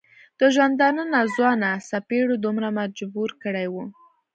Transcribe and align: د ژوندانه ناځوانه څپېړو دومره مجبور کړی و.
د 0.39 0.41
ژوندانه 0.55 1.03
ناځوانه 1.13 1.69
څپېړو 1.87 2.35
دومره 2.45 2.67
مجبور 2.79 3.29
کړی 3.43 3.67
و. 3.73 3.75